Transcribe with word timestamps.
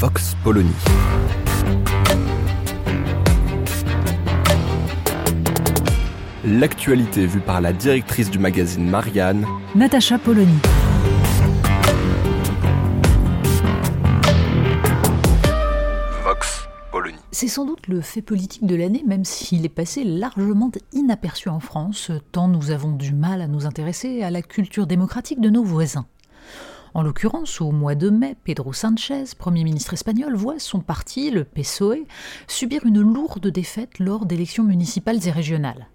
Vox 0.00 0.34
Polony. 0.42 0.70
L'actualité 6.42 7.26
vue 7.26 7.40
par 7.40 7.60
la 7.60 7.74
directrice 7.74 8.30
du 8.30 8.38
magazine 8.38 8.88
Marianne, 8.88 9.44
Natacha 9.74 10.16
Polony. 10.16 10.56
Vox 16.24 16.66
Polony. 16.90 17.18
C'est 17.30 17.48
sans 17.48 17.66
doute 17.66 17.86
le 17.86 18.00
fait 18.00 18.22
politique 18.22 18.64
de 18.64 18.76
l'année, 18.76 19.04
même 19.06 19.26
s'il 19.26 19.66
est 19.66 19.68
passé 19.68 20.02
largement 20.04 20.70
inaperçu 20.94 21.50
en 21.50 21.60
France, 21.60 22.10
tant 22.32 22.48
nous 22.48 22.70
avons 22.70 22.92
du 22.92 23.12
mal 23.12 23.42
à 23.42 23.48
nous 23.48 23.66
intéresser 23.66 24.22
à 24.22 24.30
la 24.30 24.40
culture 24.40 24.86
démocratique 24.86 25.42
de 25.42 25.50
nos 25.50 25.62
voisins. 25.62 26.06
En 26.92 27.02
l'occurrence, 27.02 27.60
au 27.60 27.70
mois 27.70 27.94
de 27.94 28.10
mai, 28.10 28.36
Pedro 28.44 28.72
Sanchez, 28.72 29.24
Premier 29.38 29.62
ministre 29.64 29.94
espagnol, 29.94 30.34
voit 30.34 30.58
son 30.58 30.80
parti, 30.80 31.30
le 31.30 31.44
PSOE, 31.44 32.04
subir 32.48 32.84
une 32.84 33.00
lourde 33.00 33.46
défaite 33.46 33.98
lors 33.98 34.26
d'élections 34.26 34.64
municipales 34.64 35.26
et 35.26 35.30
régionales. 35.30 35.86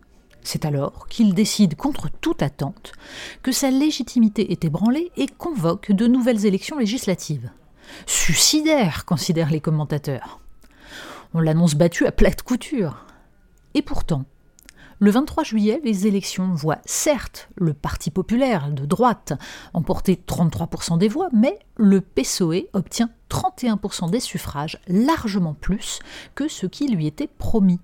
C'est 0.42 0.64
alors 0.64 1.08
qu'il 1.08 1.33
décide, 1.33 1.75
contre 1.75 2.09
toute 2.22 2.44
attente, 2.44 2.94
que 3.42 3.52
sa 3.52 3.72
légitimité 3.72 4.52
est 4.52 4.64
ébranlée 4.64 5.11
et 5.17 5.28
convoque 5.28 5.92
de 5.92 6.08
nouvelles 6.08 6.45
élections 6.45 6.78
législatives. 6.78 7.50
Suicidaire, 8.05 9.05
considèrent 9.05 9.52
les 9.52 9.61
commentateurs. 9.61 10.39
On 11.33 11.39
l'annonce 11.42 11.75
battu 11.75 12.05
à 12.05 12.11
plate 12.11 12.44
couture. 12.44 13.05
Et 13.73 13.81
pourtant, 13.81 14.25
le 15.00 15.12
23 15.12 15.44
juillet, 15.44 15.82
les 15.84 16.08
élections 16.08 16.54
voient 16.54 16.82
certes 16.86 17.50
le 17.56 17.74
Parti 17.74 18.12
populaire 18.12 18.72
de 18.72 18.86
droite 18.86 19.34
emporter 19.74 20.22
33% 20.28 20.98
des 20.98 21.10
voix, 21.10 21.30
mais 21.34 21.60
le 21.76 22.00
PSOE 22.00 22.70
obtient 22.74 23.10
31% 23.30 24.10
des 24.10 24.20
suffrages, 24.20 24.80
largement 24.88 25.54
plus 25.54 26.00
que 26.34 26.48
ce 26.48 26.66
qui 26.66 26.88
lui 26.88 27.08
était 27.08 27.28
promis. 27.28 27.80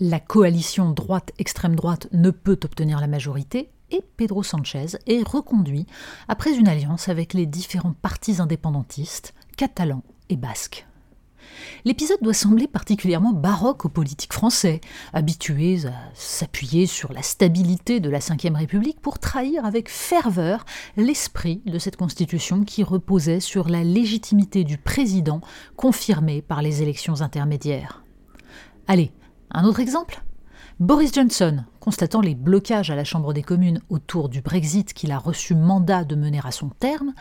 La 0.00 0.20
coalition 0.20 0.90
droite-extrême 0.90 1.74
droite 1.74 2.08
ne 2.12 2.30
peut 2.30 2.60
obtenir 2.62 3.00
la 3.00 3.06
majorité 3.06 3.70
et 3.90 4.02
Pedro 4.16 4.42
Sanchez 4.42 4.98
est 5.06 5.26
reconduit 5.26 5.86
après 6.28 6.54
une 6.54 6.68
alliance 6.68 7.08
avec 7.08 7.32
les 7.32 7.46
différents 7.46 7.94
partis 7.94 8.40
indépendantistes, 8.40 9.34
catalans 9.56 10.04
et 10.28 10.36
basques. 10.36 10.87
L'épisode 11.84 12.20
doit 12.22 12.34
sembler 12.34 12.66
particulièrement 12.66 13.32
baroque 13.32 13.84
aux 13.84 13.88
politiques 13.88 14.32
français, 14.32 14.80
habitués 15.12 15.86
à 15.86 15.92
s'appuyer 16.14 16.86
sur 16.86 17.12
la 17.12 17.22
stabilité 17.22 18.00
de 18.00 18.10
la 18.10 18.18
Ve 18.18 18.54
République 18.54 19.00
pour 19.00 19.18
trahir 19.18 19.64
avec 19.64 19.88
ferveur 19.88 20.64
l'esprit 20.96 21.62
de 21.66 21.78
cette 21.78 21.96
constitution 21.96 22.64
qui 22.64 22.82
reposait 22.82 23.40
sur 23.40 23.68
la 23.68 23.84
légitimité 23.84 24.64
du 24.64 24.78
président 24.78 25.40
confirmée 25.76 26.42
par 26.42 26.62
les 26.62 26.82
élections 26.82 27.20
intermédiaires. 27.20 28.02
Allez, 28.86 29.12
un 29.50 29.64
autre 29.64 29.80
exemple? 29.80 30.22
Boris 30.80 31.12
Johnson, 31.12 31.64
constatant 31.88 32.20
les 32.20 32.34
blocages 32.34 32.90
à 32.90 32.96
la 32.96 33.04
Chambre 33.04 33.32
des 33.32 33.42
communes 33.42 33.80
autour 33.88 34.28
du 34.28 34.42
Brexit 34.42 34.92
qu'il 34.92 35.10
a 35.10 35.16
reçu 35.16 35.54
mandat 35.54 36.04
de 36.04 36.16
mener 36.16 36.38
à 36.44 36.50
son 36.50 36.68
terme, 36.68 37.14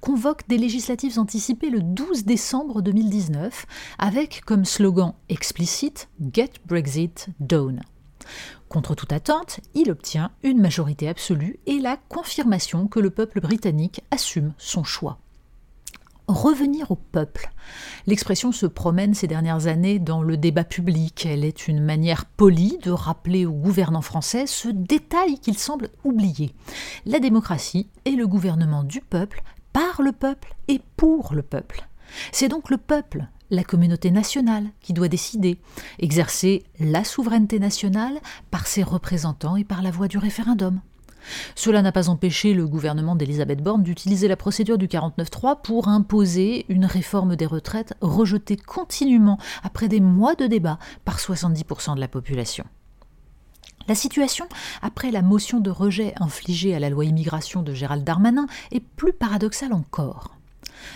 convoque 0.00 0.46
des 0.46 0.58
législatives 0.58 1.18
anticipées 1.18 1.70
le 1.70 1.80
12 1.80 2.24
décembre 2.24 2.82
2019 2.82 3.66
avec 3.98 4.42
comme 4.46 4.64
slogan 4.64 5.14
explicite 5.28 6.08
Get 6.32 6.52
Brexit 6.66 7.30
Done. 7.40 7.80
Contre 8.68 8.94
toute 8.94 9.12
attente, 9.12 9.58
il 9.74 9.90
obtient 9.90 10.30
une 10.44 10.60
majorité 10.60 11.08
absolue 11.08 11.58
et 11.66 11.80
la 11.80 11.96
confirmation 11.96 12.86
que 12.86 13.00
le 13.00 13.10
peuple 13.10 13.40
britannique 13.40 14.02
assume 14.12 14.52
son 14.56 14.84
choix 14.84 15.18
revenir 16.28 16.90
au 16.90 16.96
peuple. 16.96 17.50
L'expression 18.06 18.52
se 18.52 18.66
promène 18.66 19.14
ces 19.14 19.26
dernières 19.26 19.66
années 19.66 19.98
dans 19.98 20.22
le 20.22 20.36
débat 20.36 20.64
public. 20.64 21.26
Elle 21.26 21.44
est 21.44 21.68
une 21.68 21.82
manière 21.82 22.24
polie 22.24 22.78
de 22.82 22.90
rappeler 22.90 23.46
aux 23.46 23.52
gouvernants 23.52 24.02
français 24.02 24.46
ce 24.46 24.68
détail 24.68 25.38
qu'ils 25.38 25.58
semblent 25.58 25.90
oublier. 26.04 26.54
La 27.06 27.20
démocratie 27.20 27.88
est 28.04 28.10
le 28.10 28.26
gouvernement 28.26 28.84
du 28.84 29.00
peuple, 29.00 29.42
par 29.72 30.02
le 30.02 30.12
peuple 30.12 30.54
et 30.68 30.80
pour 30.96 31.34
le 31.34 31.42
peuple. 31.42 31.86
C'est 32.30 32.48
donc 32.48 32.70
le 32.70 32.76
peuple, 32.76 33.26
la 33.50 33.64
communauté 33.64 34.10
nationale, 34.10 34.66
qui 34.80 34.92
doit 34.92 35.08
décider, 35.08 35.58
exercer 35.98 36.64
la 36.78 37.04
souveraineté 37.04 37.58
nationale 37.58 38.18
par 38.50 38.66
ses 38.66 38.82
représentants 38.82 39.56
et 39.56 39.64
par 39.64 39.82
la 39.82 39.90
voie 39.90 40.08
du 40.08 40.18
référendum. 40.18 40.80
Cela 41.54 41.82
n'a 41.82 41.92
pas 41.92 42.08
empêché 42.08 42.54
le 42.54 42.66
gouvernement 42.66 43.16
d'Elisabeth 43.16 43.62
Borne 43.62 43.82
d'utiliser 43.82 44.28
la 44.28 44.36
procédure 44.36 44.78
du 44.78 44.88
49-3 44.88 45.62
pour 45.62 45.88
imposer 45.88 46.66
une 46.68 46.84
réforme 46.84 47.36
des 47.36 47.46
retraites 47.46 47.94
rejetée 48.00 48.56
continuellement 48.56 49.38
après 49.62 49.88
des 49.88 50.00
mois 50.00 50.34
de 50.34 50.46
débat 50.46 50.78
par 51.04 51.18
70% 51.18 51.94
de 51.94 52.00
la 52.00 52.08
population. 52.08 52.64
La 53.88 53.94
situation, 53.94 54.46
après 54.80 55.10
la 55.10 55.22
motion 55.22 55.58
de 55.58 55.70
rejet 55.70 56.14
infligée 56.20 56.74
à 56.74 56.78
la 56.78 56.90
loi 56.90 57.04
immigration 57.04 57.62
de 57.62 57.74
Gérald 57.74 58.04
Darmanin, 58.04 58.46
est 58.70 58.80
plus 58.80 59.12
paradoxale 59.12 59.72
encore. 59.72 60.36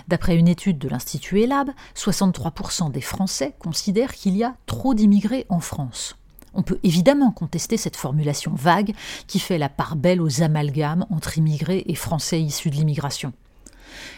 D'après 0.08 0.36
une 0.36 0.48
étude 0.48 0.78
de 0.78 0.88
l'Institut 0.88 1.40
ELAB, 1.40 1.70
63% 1.96 2.90
des 2.90 3.00
Français 3.00 3.54
considèrent 3.58 4.14
qu'il 4.14 4.36
y 4.36 4.44
a 4.44 4.54
trop 4.66 4.94
d'immigrés 4.94 5.46
en 5.48 5.60
France. 5.60 6.16
On 6.56 6.62
peut 6.62 6.80
évidemment 6.82 7.30
contester 7.30 7.76
cette 7.76 7.96
formulation 7.96 8.52
vague 8.54 8.94
qui 9.26 9.38
fait 9.38 9.58
la 9.58 9.68
part 9.68 9.94
belle 9.94 10.22
aux 10.22 10.42
amalgames 10.42 11.06
entre 11.10 11.38
immigrés 11.38 11.84
et 11.86 11.94
Français 11.94 12.40
issus 12.40 12.70
de 12.70 12.76
l'immigration. 12.76 13.32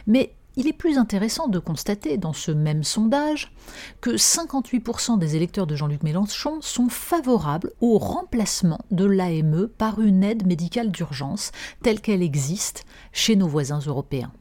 Mais 0.07 0.35
il 0.57 0.67
est 0.67 0.73
plus 0.73 0.99
intéressant 0.99 1.47
de 1.47 1.59
constater 1.59 2.17
dans 2.17 2.33
ce 2.33 2.51
même 2.51 2.83
sondage 2.83 3.53
que 4.01 4.11
58% 4.11 5.19
des 5.19 5.37
électeurs 5.37 5.69
de 5.69 5.77
Jean-Luc 5.77 6.03
Mélenchon 6.03 6.59
sont 6.61 6.89
favorables 6.89 7.73
au 7.81 7.99
remplacement 7.99 8.81
de 8.91 9.05
l'AME 9.05 9.69
par 9.79 10.01
une 10.01 10.25
aide 10.25 10.47
médicale 10.47 10.91
d'urgence 10.91 11.53
telle 11.83 12.01
qu'elle 12.01 12.23
existe 12.23 12.85
chez 13.13 13.37
nos 13.37 13.47
voisins 13.47 13.81
européens. 13.81 14.33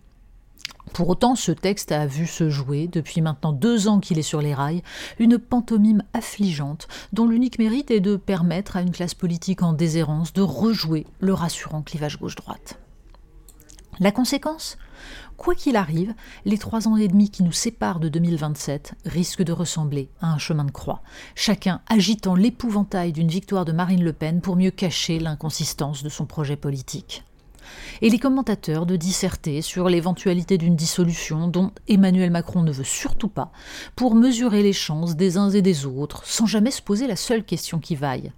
Pour 0.97 1.09
autant, 1.09 1.35
ce 1.35 1.52
texte 1.52 1.91
a 1.91 2.08
vu 2.08 2.25
se 2.25 2.50
jouer, 2.50 2.88
depuis 2.88 3.22
maintenant 3.22 3.53
deux 3.53 3.88
ans 3.88 4.00
qu'il 4.00 4.18
est 4.18 4.24
sur 4.24 4.41
les 4.41 4.56
rails, 4.56 4.81
une 5.19 5.38
pantomime 5.38 6.02
affligeante 6.16 6.88
dont 7.13 7.28
l'unique 7.28 7.59
mérite 7.59 7.91
est 7.91 8.00
de 8.00 8.16
permettre 8.16 8.78
à 8.78 8.81
une 8.81 8.90
classe 8.90 9.13
politique 9.13 9.62
en 9.62 9.74
déshérence 9.74 10.34
de 10.34 10.41
rejouer 10.41 11.06
le 11.19 11.35
rassurant 11.35 11.84
clivage 11.84 12.18
gauche-droite. 12.18 12.80
La 14.00 14.12
conséquence? 14.12 14.80
Quoi 15.38 15.53
qu'il 15.53 15.75
arrive, 15.75 16.16
les 16.46 16.58
trois 16.58 16.88
ans 16.88 16.97
et 16.97 17.08
demi 17.08 17.29
qui 17.29 17.44
nous 17.44 17.52
séparent 17.52 18.00
de 18.00 18.09
2027 18.09 18.96
risquent 19.06 19.44
de 19.44 19.53
ressembler 19.53 20.09
à 20.19 20.31
un 20.31 20.40
chemin 20.40 20.66
de 20.66 20.72
croix, 20.72 21.03
chacun 21.35 21.81
agitant 21.88 22.34
l'épouvantail 22.34 23.12
d'une 23.12 23.28
victoire 23.28 23.66
de 23.66 23.72
Marine 23.72 24.03
Le 24.03 24.14
Pen 24.14 24.41
pour 24.41 24.56
mieux 24.56 24.72
cacher 24.72 25.19
l'inconsistance 25.19 26.02
de 26.02 26.09
son 26.09 26.25
projet 26.25 26.56
politique 26.56 27.24
et 28.01 28.09
les 28.09 28.19
commentateurs 28.19 28.85
de 28.85 28.95
disserter 28.95 29.61
sur 29.61 29.89
l'éventualité 29.89 30.58
d'une 30.58 30.75
dissolution 30.75 31.47
dont 31.47 31.72
Emmanuel 31.87 32.31
Macron 32.31 32.64
ne 32.64 32.72
veut 32.72 32.84
surtout 32.84 33.29
pas, 33.29 33.52
pour 33.96 34.16
mesurer 34.16 34.64
les 34.64 34.73
chances 34.73 35.16
des 35.16 35.37
uns 35.37 35.49
et 35.49 35.61
des 35.61 35.85
autres, 35.85 36.25
sans 36.25 36.46
jamais 36.46 36.72
se 36.72 36.81
poser 36.81 37.08
la 37.08 37.16
seule 37.16 37.43
question 37.43 37.79
qui 37.79 37.96
vaille. 37.96 38.31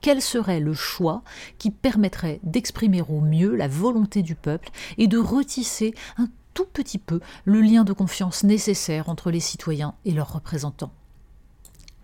Quel 0.00 0.20
serait 0.20 0.60
le 0.60 0.74
choix 0.74 1.22
qui 1.58 1.70
permettrait 1.70 2.40
d'exprimer 2.42 3.02
au 3.02 3.20
mieux 3.20 3.56
la 3.56 3.68
volonté 3.68 4.22
du 4.22 4.34
peuple 4.34 4.70
et 4.98 5.06
de 5.06 5.18
retisser 5.18 5.94
un 6.18 6.28
tout 6.52 6.66
petit 6.66 6.98
peu 6.98 7.20
le 7.44 7.60
lien 7.60 7.84
de 7.84 7.92
confiance 7.92 8.44
nécessaire 8.44 9.08
entre 9.08 9.30
les 9.30 9.40
citoyens 9.40 9.94
et 10.04 10.12
leurs 10.12 10.32
représentants? 10.32 10.92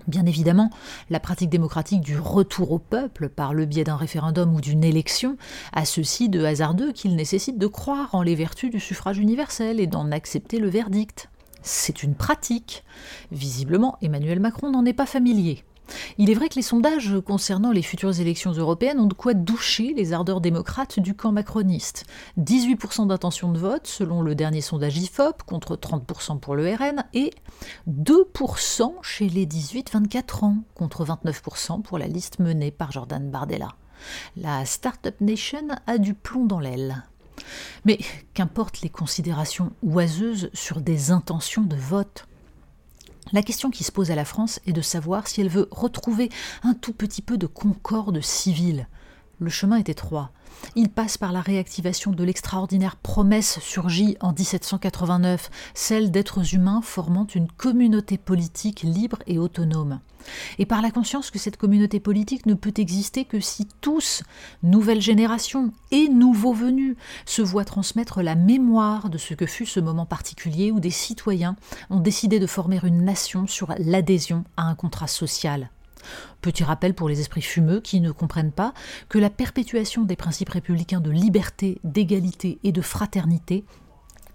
Bien 0.09 0.27
évidemment, 0.27 0.71
la 1.09 1.21
pratique 1.21 1.51
démocratique 1.51 2.01
du 2.01 2.19
retour 2.19 2.73
au 2.73 2.79
peuple 2.79 3.29
par 3.29 3.55
le 3.55 3.67
biais 3.67 3.85
d'un 3.85 3.97
référendum 3.97 4.55
ou 4.55 4.61
d'une 4.61 4.85
élection 4.85 5.37
a 5.73 5.85
ceci 5.85 6.29
de 6.29 6.45
hasardeux 6.45 6.93
qu'il 6.93 7.17
nécessite 7.17 7.59
de 7.59 7.67
croire 7.67 8.15
en 8.15 8.23
les 8.23 8.35
vertus 8.35 8.71
du 8.71 8.81
suffrage 8.81 9.19
universel 9.19 9.81
et 9.81 9.87
d'en 9.87 10.11
accepter 10.11 10.59
le 10.59 10.69
verdict. 10.69 11.29
C'est 11.63 12.03
une 12.03 12.15
pratique. 12.15 12.85
Visiblement, 13.33 13.99
Emmanuel 14.03 14.41
Macron 14.41 14.71
n'en 14.71 14.85
est 14.85 14.95
pas 14.95 15.07
familier. 15.07 15.65
Il 16.19 16.31
est 16.31 16.35
vrai 16.35 16.49
que 16.49 16.57
les 16.57 16.63
sondages 16.63 17.17
concernant 17.25 17.73
les 17.73 17.83
futures 17.83 18.21
élections 18.21 18.53
européennes 18.53 19.01
ont 19.01 19.07
de 19.07 19.15
quoi 19.15 19.35
doucher 19.35 19.95
les 19.97 20.13
ardeurs 20.13 20.41
démocrates 20.41 21.01
du 21.01 21.15
camp 21.15 21.33
macroniste. 21.33 22.05
18% 22.39 23.09
d'intention 23.09 23.53
de 23.53 23.59
vote 23.59 23.87
selon 23.87 24.23
le 24.23 24.35
dernier 24.35 24.61
sondage 24.61 24.97
IFOP 24.99 25.43
contre 25.45 25.77
30% 25.77 26.41
pour 26.41 26.55
le 26.55 26.75
RN 26.75 27.05
et 27.15 27.31
2% 27.89 28.93
chez 29.03 29.29
les 29.29 29.47
18-24 29.47 30.45
ans 30.45 30.57
contre 30.75 31.05
29% 31.05 31.83
pour 31.83 31.99
la 31.99 32.07
liste 32.07 32.39
menée 32.39 32.71
par 32.71 32.93
Jordan 32.93 33.31
Bardella. 33.31 33.69
La 34.37 34.65
Startup 34.65 35.19
Nation 35.21 35.69
a 35.87 35.99
du 35.99 36.15
plomb 36.15 36.47
dans 36.47 36.61
l'aile. 36.61 37.05
Mais 37.85 37.99
qu'importent 38.35 38.83
les 38.83 38.89
considérations 38.89 39.73
oiseuses 39.83 40.51
sur 40.53 40.81
des 40.81 41.11
intentions 41.11 41.63
de 41.63 41.77
vote? 41.77 42.27
La 43.33 43.43
question 43.43 43.71
qui 43.71 43.85
se 43.85 43.93
pose 43.93 44.11
à 44.11 44.15
la 44.15 44.25
France 44.25 44.61
est 44.67 44.73
de 44.73 44.81
savoir 44.81 45.29
si 45.29 45.41
elle 45.41 45.49
veut 45.49 45.69
retrouver 45.71 46.31
un 46.63 46.75
tout 46.75 46.93
petit 46.93 47.23
peu 47.23 47.39
de 47.39 47.47
concorde 47.47 48.21
civile. 48.21 48.89
Le 49.41 49.49
chemin 49.49 49.79
est 49.79 49.89
étroit. 49.89 50.33
Il 50.77 50.91
passe 50.91 51.17
par 51.17 51.33
la 51.33 51.41
réactivation 51.41 52.11
de 52.11 52.25
l'extraordinaire 52.25 52.97
promesse 52.97 53.59
surgie 53.61 54.19
en 54.21 54.35
1789, 54.35 55.51
celle 55.73 56.11
d'êtres 56.11 56.55
humains 56.55 56.83
formant 56.83 57.27
une 57.35 57.51
communauté 57.51 58.19
politique 58.19 58.83
libre 58.83 59.17
et 59.27 59.39
autonome. 59.39 60.01
Et 60.59 60.67
par 60.67 60.83
la 60.83 60.91
conscience 60.91 61.31
que 61.31 61.39
cette 61.39 61.57
communauté 61.57 62.01
politique 62.01 62.45
ne 62.45 62.53
peut 62.53 62.75
exister 62.77 63.25
que 63.25 63.41
si 63.41 63.67
tous, 63.81 64.25
nouvelle 64.63 65.01
génération 65.01 65.73
et 65.91 66.09
nouveaux 66.11 66.53
venus, 66.53 66.97
se 67.25 67.41
voient 67.41 67.65
transmettre 67.65 68.21
la 68.21 68.35
mémoire 68.35 69.09
de 69.09 69.17
ce 69.17 69.33
que 69.33 69.47
fut 69.47 69.65
ce 69.65 69.81
moment 69.81 70.05
particulier 70.05 70.71
où 70.71 70.81
des 70.81 70.91
citoyens 70.91 71.57
ont 71.89 72.01
décidé 72.01 72.41
de 72.41 72.47
former 72.47 72.81
une 72.83 73.07
nation 73.07 73.47
sur 73.47 73.73
l'adhésion 73.79 74.45
à 74.59 74.65
un 74.65 74.75
contrat 74.75 75.07
social. 75.07 75.71
Petit 76.41 76.65
rappel 76.65 76.95
pour 76.95 77.09
les 77.09 77.21
esprits 77.21 77.43
fumeux 77.43 77.81
qui 77.81 78.01
ne 78.01 78.13
comprennent 78.13 78.53
pas 78.53 78.75
que 79.09 79.19
la 79.19 79.31
perpétuation 79.31 80.05
des 80.05 80.17
principes 80.17 80.51
républicains 80.51 81.01
de 81.01 81.11
liberté, 81.11 81.81
d'égalité 81.85 82.59
et 82.65 82.73
de 82.73 82.83
fraternité 82.83 83.65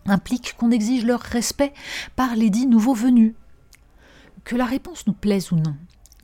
implique 0.06 0.56
qu'on 0.58 0.72
exige 0.72 1.06
leur 1.06 1.20
respect 1.20 1.74
par 2.16 2.36
les 2.36 2.50
dix 2.50 2.68
nouveaux 2.68 2.94
venus. 2.94 3.34
Que 4.44 4.56
la 4.56 4.66
réponse 4.66 5.08
nous 5.08 5.14
plaise 5.14 5.52
ou 5.52 5.56
non, 5.56 5.76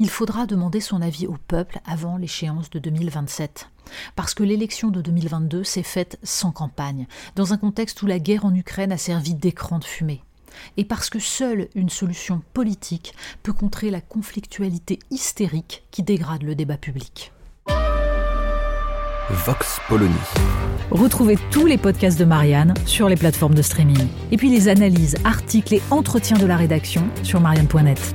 il 0.02 0.10
faudra 0.10 0.46
demander 0.46 0.80
son 0.80 1.02
avis 1.02 1.28
au 1.28 1.38
peuple 1.48 1.80
avant 1.86 2.18
l'échéance 2.18 2.70
de 2.70 2.80
2027. 2.80 3.70
Parce 4.16 4.34
que 4.34 4.44
l'élection 4.44 4.90
de 4.90 5.02
2022 5.02 5.64
s'est 5.64 5.84
faite 5.84 6.20
sans 6.24 6.52
campagne, 6.52 7.08
dans 7.36 7.54
un 7.54 7.58
contexte 7.58 8.02
où 8.02 8.08
la 8.08 8.18
guerre 8.20 8.46
en 8.46 8.54
Ukraine 8.56 8.92
a 8.92 8.98
servi 8.98 9.36
d'écran 9.36 9.80
de 9.80 9.84
fumée 9.84 10.24
et 10.78 10.86
parce 10.86 11.10
que 11.10 11.20
seule 11.20 11.68
une 11.76 11.90
solution 11.90 12.42
politique 12.54 13.14
peut 13.44 13.54
contrer 13.54 13.90
la 13.90 14.02
conflictualité 14.02 15.00
hystérique 15.10 15.84
qui 15.92 16.04
dégrade 16.04 16.44
le 16.44 16.56
débat 16.56 16.78
public. 16.78 17.32
Vox 19.30 19.80
Polony. 19.88 20.14
Retrouvez 20.92 21.38
tous 21.52 21.66
les 21.66 21.78
podcasts 21.78 22.20
de 22.20 22.26
Marianne 22.26 22.74
sur 22.86 23.08
les 23.08 23.16
plateformes 23.16 23.56
de 23.56 23.62
streaming. 23.62 24.08
Et 24.32 24.38
puis 24.38 24.50
les 24.50 24.68
analyses, 24.68 25.16
articles 25.24 25.76
et 25.76 25.82
entretiens 25.90 26.38
de 26.38 26.46
la 26.46 26.58
rédaction 26.58 27.08
sur 27.24 27.40
marianne.net. 27.40 28.14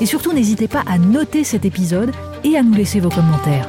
Et 0.00 0.06
surtout, 0.06 0.32
n'hésitez 0.32 0.68
pas 0.68 0.84
à 0.86 0.96
noter 0.96 1.44
cet 1.44 1.64
épisode 1.64 2.12
et 2.44 2.56
à 2.56 2.62
nous 2.62 2.74
laisser 2.74 3.00
vos 3.00 3.10
commentaires. 3.10 3.68